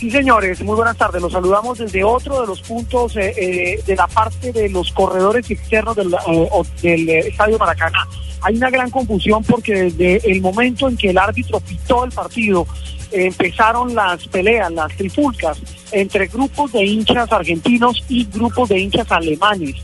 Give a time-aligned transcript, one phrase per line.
[0.00, 1.20] Sí, señores, muy buenas tardes.
[1.20, 5.50] Los saludamos desde otro de los puntos eh, eh, de la parte de los corredores
[5.50, 6.48] externos del, eh,
[6.80, 8.08] del Estadio Maracaná.
[8.40, 12.66] Hay una gran confusión porque desde el momento en que el árbitro pitó el partido,
[13.12, 15.60] empezaron las peleas, las trifulcas
[15.92, 19.74] entre grupos de hinchas argentinos y grupos de hinchas alemanes.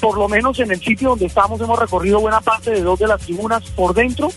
[0.00, 3.06] por lo menos en el sitio donde estamos hemos recorrido buena parte de dos de
[3.06, 4.32] las tribunas por dentro,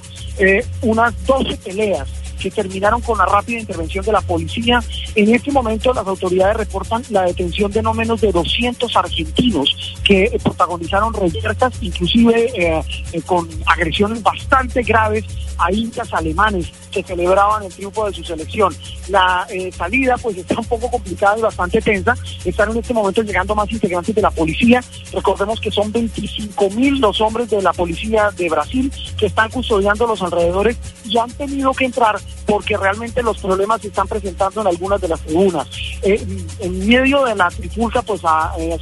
[0.84, 2.08] unas 12 peleas
[2.38, 4.82] que terminaron con la rápida intervención de la policía.
[5.16, 10.38] En este momento las autoridades reportan la detención de no menos de 200 argentinos que
[10.44, 12.82] protagonizaron reyertas, inclusive eh,
[13.14, 15.26] eh, con agresiones bastante graves
[15.58, 18.76] a hinchas alemanes que celebraban el triunfo de su selección.
[19.10, 22.16] La eh, salida pues está un poco complicada y bastante tensa.
[22.44, 24.84] Están en este momento llegando más integrantes de la policía.
[25.14, 30.08] Recordemos que son 25 mil los hombres de la policía de Brasil que están custodiando
[30.08, 34.68] los alrededores y han tenido que entrar porque realmente los problemas se están presentando en
[34.68, 35.68] algunas de las tribunas.
[36.02, 36.26] Eh,
[36.60, 38.22] en medio de la trifulca pues
[38.60, 38.78] eh,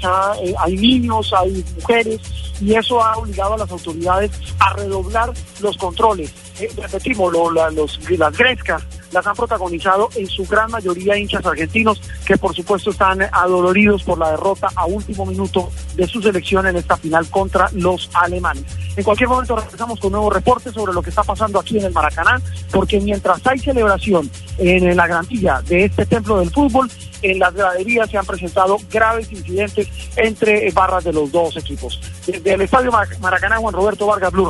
[0.57, 2.21] hay niños, hay mujeres
[2.61, 6.33] y eso ha obligado a las autoridades a redoblar los controles.
[6.77, 12.53] Repetimos, los, las grescas las han protagonizado en su gran mayoría hinchas argentinos que por
[12.53, 17.29] supuesto están adoloridos por la derrota a último minuto de su selección en esta final
[17.29, 18.65] contra los alemanes.
[18.97, 21.93] En cualquier momento regresamos con nuevos reportes sobre lo que está pasando aquí en el
[21.93, 22.41] Maracaná,
[22.71, 26.89] porque mientras hay celebración en la garantía de este templo del fútbol,
[27.21, 31.99] en las graderías se han presentado graves incidentes entre barras de los dos equipos.
[32.25, 34.45] Desde el Estadio Maracaná, Juan Roberto Vargas Blue